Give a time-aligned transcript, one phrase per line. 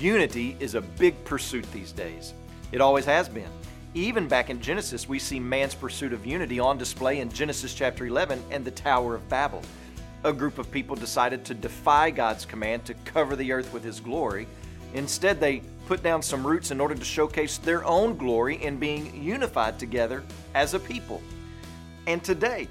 [0.00, 2.32] Unity is a big pursuit these days.
[2.70, 3.50] It always has been.
[3.94, 8.06] Even back in Genesis, we see man's pursuit of unity on display in Genesis chapter
[8.06, 9.60] 11 and the Tower of Babel.
[10.22, 13.98] A group of people decided to defy God's command to cover the earth with his
[13.98, 14.46] glory.
[14.94, 19.20] Instead, they put down some roots in order to showcase their own glory in being
[19.20, 20.22] unified together
[20.54, 21.20] as a people.
[22.06, 22.68] And today,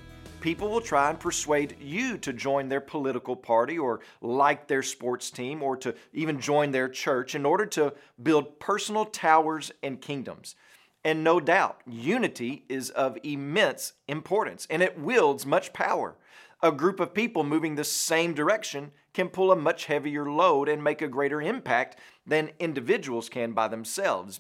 [0.48, 5.30] people will try and persuade you to join their political party or like their sports
[5.30, 7.94] team or to even join their church in order to
[8.24, 10.56] build personal towers and kingdoms.
[11.04, 16.16] And no doubt, unity is of immense importance and it wields much power.
[16.64, 20.82] A group of people moving the same direction can pull a much heavier load and
[20.82, 24.40] make a greater impact than individuals can by themselves.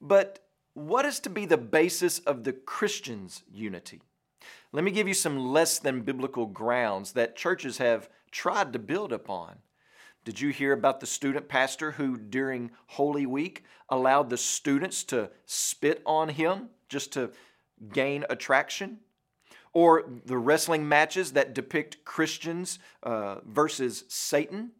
[0.00, 0.38] But
[0.74, 4.02] what is to be the basis of the Christian's unity?
[4.70, 9.12] Let me give you some less than biblical grounds that churches have tried to build
[9.12, 9.60] upon.
[10.24, 15.30] Did you hear about the student pastor who, during Holy Week, allowed the students to
[15.46, 17.30] spit on him just to
[17.92, 18.98] gain attraction?
[19.72, 24.72] Or the wrestling matches that depict Christians uh, versus Satan?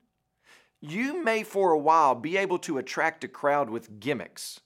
[0.83, 4.61] You may for a while be able to attract a crowd with gimmicks,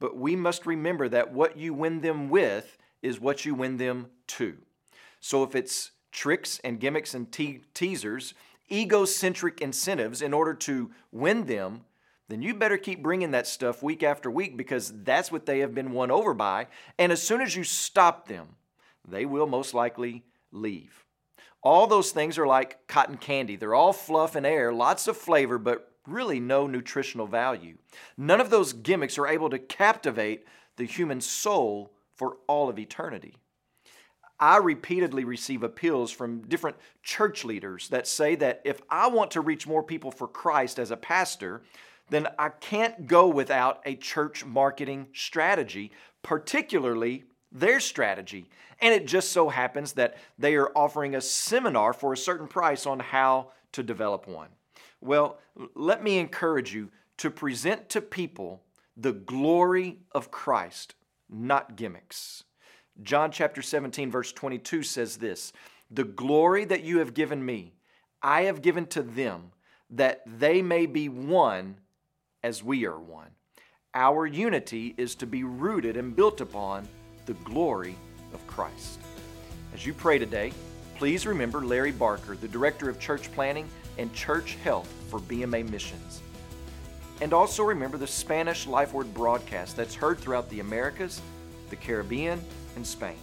[0.00, 4.08] but we must remember that what you win them with is what you win them
[4.26, 4.56] to.
[5.20, 8.34] So if it's tricks and gimmicks and te- teasers,
[8.70, 11.82] egocentric incentives in order to win them,
[12.28, 15.74] then you better keep bringing that stuff week after week because that's what they have
[15.74, 16.66] been won over by.
[16.98, 18.56] And as soon as you stop them,
[19.06, 21.04] they will most likely leave.
[21.62, 23.56] All those things are like cotton candy.
[23.56, 27.76] They're all fluff and air, lots of flavor, but really no nutritional value.
[28.16, 30.44] None of those gimmicks are able to captivate
[30.76, 33.34] the human soul for all of eternity.
[34.40, 39.40] I repeatedly receive appeals from different church leaders that say that if I want to
[39.40, 41.62] reach more people for Christ as a pastor,
[42.10, 45.92] then I can't go without a church marketing strategy,
[46.22, 48.50] particularly their strategy.
[48.80, 52.86] And it just so happens that they are offering a seminar for a certain price
[52.86, 54.48] on how to develop one.
[55.00, 55.38] Well,
[55.74, 58.62] let me encourage you to present to people
[58.96, 60.94] the glory of Christ,
[61.28, 62.44] not gimmicks.
[63.02, 65.52] John chapter 17, verse 22 says this
[65.90, 67.74] The glory that you have given me,
[68.22, 69.52] I have given to them,
[69.90, 71.76] that they may be one
[72.42, 73.30] as we are one.
[73.94, 76.88] Our unity is to be rooted and built upon
[77.26, 77.96] the glory
[78.32, 78.98] of Christ.
[79.72, 80.52] As you pray today,
[80.96, 83.68] please remember Larry Barker, the Director of Church Planning
[83.98, 86.20] and Church Health for BMA Missions.
[87.24, 91.22] And also remember the Spanish Life Word broadcast that's heard throughout the Americas,
[91.70, 92.38] the Caribbean,
[92.76, 93.16] and Spain.